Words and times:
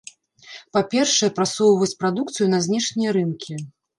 Па-першае, 0.77 1.29
прасоўваць 1.41 1.99
прадукцыю 2.01 2.47
на 2.55 2.59
знешнія 2.69 3.15
рынкі. 3.21 3.61